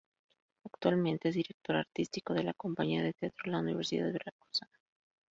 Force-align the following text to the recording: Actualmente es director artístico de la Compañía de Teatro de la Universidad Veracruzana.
Actualmente 0.65 1.29
es 1.29 1.35
director 1.35 1.75
artístico 1.75 2.33
de 2.33 2.43
la 2.43 2.55
Compañía 2.55 3.03
de 3.03 3.13
Teatro 3.13 3.43
de 3.45 3.51
la 3.51 3.59
Universidad 3.59 4.11
Veracruzana. 4.11 4.73